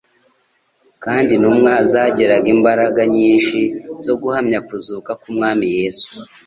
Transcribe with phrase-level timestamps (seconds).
[1.03, 3.59] «Kandi intumwa zagiraga imbaraga nyinshi
[4.05, 6.09] zo guhamya kuzuka k'Umwami Yesu;